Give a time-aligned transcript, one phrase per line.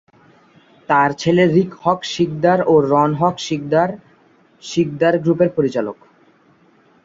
[0.89, 3.89] তার ছেলে রিক হক সিকদার ও রন হক সিকদার
[4.63, 5.97] সিকদার গ্রুপের পরিচালক।